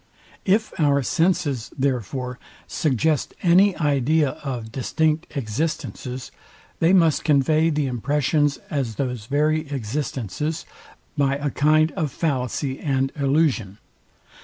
[0.45, 6.31] If our senses, therefore, suggest any idea of distinct existences,
[6.79, 10.65] they must convey the impressions as those very existences,
[11.15, 13.77] by a kind of fallacy and illusion.